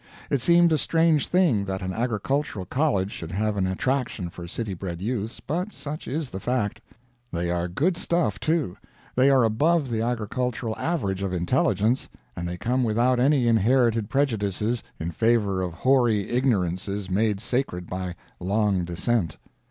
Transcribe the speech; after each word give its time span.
It 0.31 0.41
seemed 0.41 0.73
a 0.73 0.79
strange 0.79 1.27
thing 1.27 1.63
that 1.65 1.83
an 1.83 1.93
agricultural 1.93 2.65
college 2.65 3.11
should 3.11 3.29
have 3.33 3.55
an 3.55 3.67
attraction 3.67 4.31
for 4.31 4.47
city 4.47 4.73
bred 4.73 4.99
youths, 4.99 5.39
but 5.39 5.71
such 5.71 6.07
is 6.07 6.31
the 6.31 6.39
fact. 6.39 6.81
They 7.31 7.51
are 7.51 7.67
good 7.67 7.95
stuff, 7.97 8.39
too; 8.39 8.77
they 9.15 9.29
are 9.29 9.43
above 9.43 9.91
the 9.91 10.01
agricultural 10.01 10.75
average 10.79 11.21
of 11.21 11.33
intelligence, 11.33 12.09
and 12.35 12.47
they 12.47 12.57
come 12.57 12.83
without 12.83 13.19
any 13.19 13.45
inherited 13.47 14.09
prejudices 14.09 14.81
in 14.99 15.11
favor 15.11 15.61
of 15.61 15.71
hoary 15.73 16.31
ignorances 16.31 17.07
made 17.07 17.39
sacred 17.39 17.85
by 17.85 18.15
long 18.39 18.85
descent. 18.85 19.37